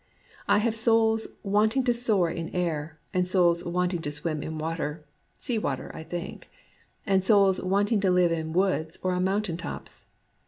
[0.47, 5.05] I have souls wanting to soar in air, and souls wanting to swim in water
[5.37, 6.49] (sea water, I think),
[7.05, 10.01] and souls wanting to live in woods or on mountain tops.